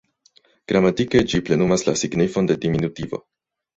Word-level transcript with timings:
Gramatike 0.71 1.21
ĝi 1.33 1.41
plenumas 1.49 1.85
la 1.91 1.95
signifon 2.03 2.51
de 2.53 2.57
diminutivo. 2.65 3.21